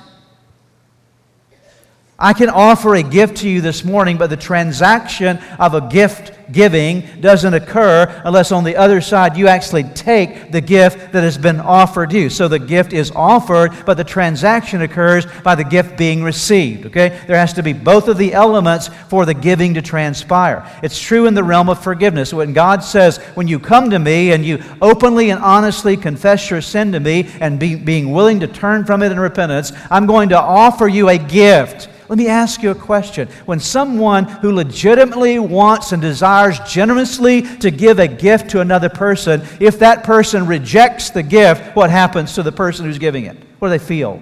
[2.19, 6.45] I can offer a gift to you this morning, but the transaction of a gift
[6.52, 11.38] giving doesn't occur unless on the other side you actually take the gift that has
[11.38, 12.30] been offered you.
[12.30, 16.86] So the gift is offered, but the transaction occurs by the gift being received.
[16.88, 17.20] Okay?
[17.28, 20.70] There has to be both of the elements for the giving to transpire.
[20.84, 22.34] It's true in the realm of forgiveness.
[22.34, 26.62] When God says, when you come to me and you openly and honestly confess your
[26.62, 30.30] sin to me and be, being willing to turn from it in repentance, I'm going
[30.30, 31.90] to offer you a gift.
[32.08, 33.28] Let me ask you a question.
[33.46, 36.02] When someone who legitimately wants and
[36.36, 41.76] desires generously to give a gift to another person, if that person rejects the gift,
[41.76, 43.38] what happens to the person who's giving it?
[43.60, 44.21] What do they feel?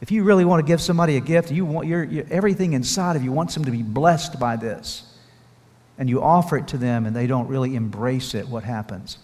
[0.00, 3.16] If you really want to give somebody a gift, you want your, your, everything inside
[3.16, 5.04] of you wants them to be blessed by this.
[5.96, 9.18] And you offer it to them and they don't really embrace it, what happens?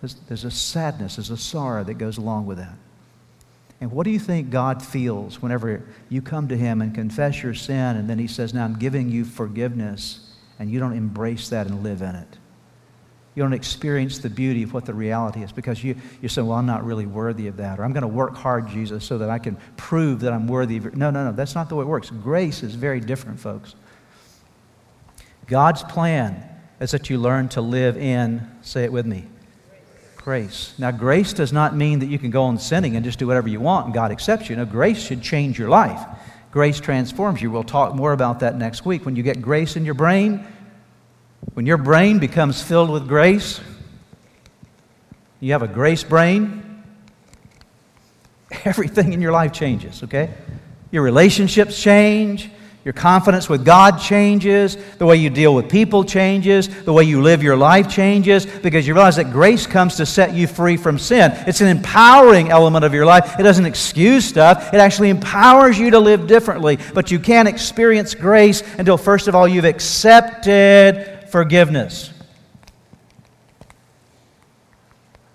[0.00, 2.74] There's, there's a sadness, there's a sorrow that goes along with that.
[3.80, 7.54] And what do you think God feels whenever you come to Him and confess your
[7.54, 11.66] sin, and then He says, Now I'm giving you forgiveness, and you don't embrace that
[11.66, 12.38] and live in it?
[13.36, 16.58] You don't experience the beauty of what the reality is because you, you say, Well,
[16.58, 19.30] I'm not really worthy of that, or I'm going to work hard, Jesus, so that
[19.30, 20.96] I can prove that I'm worthy of it.
[20.96, 22.10] No, no, no, that's not the way it works.
[22.10, 23.76] Grace is very different, folks.
[25.46, 26.44] God's plan
[26.80, 29.26] is that you learn to live in, say it with me,
[30.28, 30.74] Grace.
[30.76, 33.48] Now, grace does not mean that you can go on sinning and just do whatever
[33.48, 34.56] you want and God accepts you.
[34.56, 36.06] No, grace should change your life.
[36.50, 37.50] Grace transforms you.
[37.50, 39.06] We'll talk more about that next week.
[39.06, 40.46] When you get grace in your brain,
[41.54, 43.58] when your brain becomes filled with grace,
[45.40, 46.84] you have a grace brain,
[48.66, 50.34] everything in your life changes, okay?
[50.90, 52.50] Your relationships change,
[52.84, 54.76] your confidence with God changes.
[54.96, 56.68] The way you deal with people changes.
[56.84, 60.32] The way you live your life changes because you realize that grace comes to set
[60.32, 61.32] you free from sin.
[61.46, 63.38] It's an empowering element of your life.
[63.38, 66.78] It doesn't excuse stuff, it actually empowers you to live differently.
[66.94, 72.12] But you can't experience grace until, first of all, you've accepted forgiveness.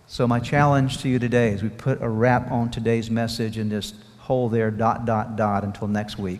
[0.07, 3.69] So, my challenge to you today is we put a wrap on today's message and
[3.69, 6.39] just hold there, dot, dot, dot, until next week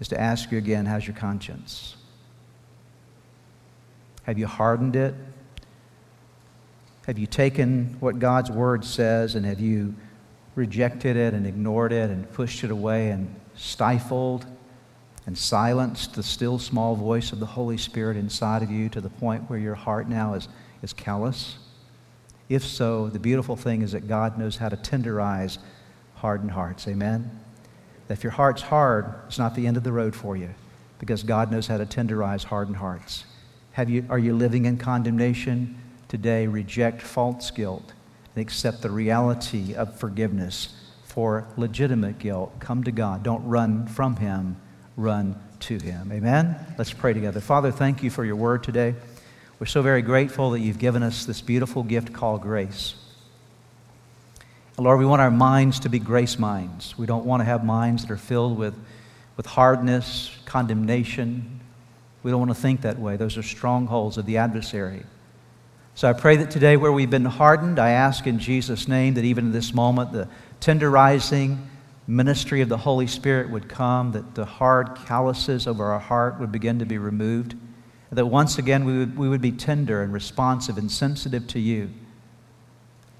[0.00, 1.96] is to ask you again how's your conscience?
[4.24, 5.14] Have you hardened it?
[7.06, 9.94] Have you taken what God's Word says and have you
[10.54, 14.46] rejected it and ignored it and pushed it away and stifled
[15.26, 19.10] and silenced the still small voice of the Holy Spirit inside of you to the
[19.10, 20.48] point where your heart now is,
[20.82, 21.58] is callous?
[22.48, 25.58] If so, the beautiful thing is that God knows how to tenderize
[26.16, 26.88] hardened hearts.
[26.88, 27.30] Amen?
[28.10, 30.50] That if your heart's hard, it's not the end of the road for you
[30.98, 33.24] because God knows how to tenderize hardened hearts.
[33.70, 35.80] Have you, are you living in condemnation?
[36.08, 37.92] Today, reject false guilt
[38.34, 42.52] and accept the reality of forgiveness for legitimate guilt.
[42.58, 43.22] Come to God.
[43.22, 44.56] Don't run from Him,
[44.96, 46.10] run to Him.
[46.10, 46.56] Amen?
[46.76, 47.40] Let's pray together.
[47.40, 48.96] Father, thank you for your word today.
[49.60, 52.96] We're so very grateful that you've given us this beautiful gift called grace.
[54.80, 56.96] Lord, we want our minds to be grace minds.
[56.96, 58.74] We don't want to have minds that are filled with,
[59.36, 61.60] with hardness, condemnation.
[62.22, 63.16] We don't want to think that way.
[63.18, 65.02] Those are strongholds of the adversary.
[65.94, 69.24] So I pray that today, where we've been hardened, I ask in Jesus' name that
[69.24, 70.28] even in this moment, the
[70.62, 71.58] tenderizing
[72.06, 76.50] ministry of the Holy Spirit would come, that the hard calluses over our heart would
[76.50, 77.54] begin to be removed,
[78.10, 81.90] that once again we would, we would be tender and responsive and sensitive to you.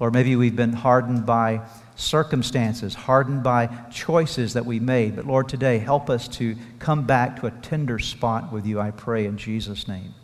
[0.01, 1.61] Or maybe we've been hardened by
[1.95, 5.15] circumstances, hardened by choices that we made.
[5.15, 8.89] But Lord, today, help us to come back to a tender spot with you, I
[8.89, 10.15] pray, in Jesus' name.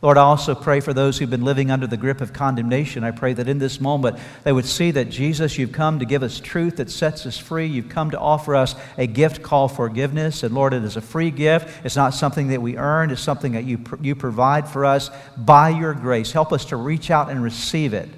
[0.00, 3.04] Lord, I also pray for those who've been living under the grip of condemnation.
[3.04, 6.24] I pray that in this moment they would see that Jesus, you've come to give
[6.24, 7.66] us truth that sets us free.
[7.66, 10.42] You've come to offer us a gift called forgiveness.
[10.42, 11.68] And Lord, it is a free gift.
[11.84, 15.68] It's not something that we earn, it's something that you, you provide for us by
[15.68, 16.32] your grace.
[16.32, 18.08] Help us to reach out and receive it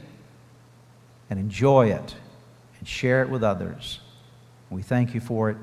[1.34, 2.14] and enjoy it
[2.78, 3.98] and share it with others.
[4.70, 5.56] We thank you for it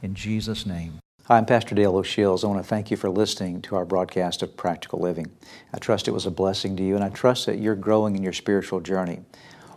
[0.00, 1.00] in Jesus' name.
[1.24, 2.44] Hi, I'm Pastor Dale O'Shields.
[2.44, 5.26] I want to thank you for listening to our broadcast of Practical Living.
[5.74, 8.22] I trust it was a blessing to you, and I trust that you're growing in
[8.22, 9.22] your spiritual journey.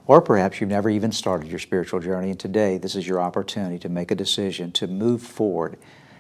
[0.06, 3.80] Or perhaps you've never even started your spiritual journey, and today this is your opportunity
[3.80, 5.76] to make a decision to move forward,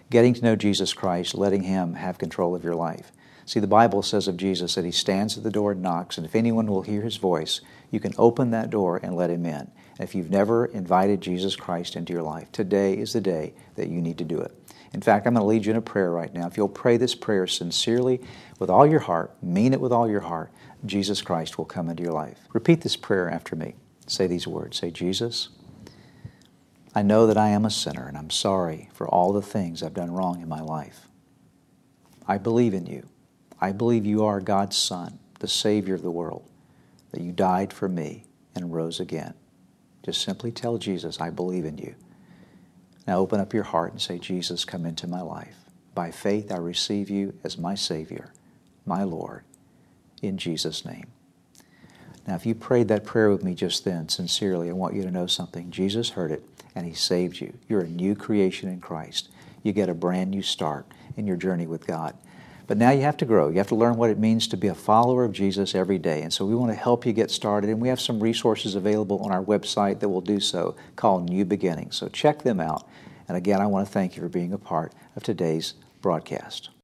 [0.09, 3.11] getting to know Jesus Christ, letting Him have control of your life.
[3.45, 6.25] See, the Bible says of Jesus that He stands at the door and knocks, and
[6.25, 7.61] if anyone will hear His voice,
[7.91, 9.69] you can open that door and let him in.
[9.99, 14.01] If you've never invited Jesus Christ into your life, today is the day that you
[14.01, 14.57] need to do it.
[14.93, 16.47] In fact, I'm going to lead you in a prayer right now.
[16.47, 18.21] If you'll pray this prayer sincerely,
[18.59, 20.51] with all your heart, mean it with all your heart,
[20.85, 22.39] Jesus Christ will come into your life.
[22.53, 23.75] Repeat this prayer after me.
[24.07, 25.49] Say these words Say, Jesus,
[26.95, 29.93] I know that I am a sinner and I'm sorry for all the things I've
[29.93, 31.07] done wrong in my life.
[32.27, 33.07] I believe in you.
[33.61, 36.43] I believe you are God's Son, the Savior of the world
[37.11, 39.33] that you died for me and rose again.
[40.03, 41.95] Just simply tell Jesus, I believe in you.
[43.07, 45.55] Now open up your heart and say, Jesus, come into my life.
[45.93, 48.31] By faith, I receive you as my Savior,
[48.85, 49.43] my Lord,
[50.21, 51.07] in Jesus' name.
[52.27, 55.11] Now, if you prayed that prayer with me just then, sincerely, I want you to
[55.11, 55.71] know something.
[55.71, 56.43] Jesus heard it,
[56.75, 57.53] and He saved you.
[57.67, 59.29] You're a new creation in Christ.
[59.63, 60.85] You get a brand new start
[61.17, 62.15] in your journey with God.
[62.67, 63.49] But now you have to grow.
[63.49, 66.21] You have to learn what it means to be a follower of Jesus every day.
[66.23, 67.69] And so we want to help you get started.
[67.69, 71.45] And we have some resources available on our website that will do so called New
[71.45, 71.95] Beginnings.
[71.95, 72.87] So check them out.
[73.27, 76.71] And again, I want to thank you for being a part of today's broadcast.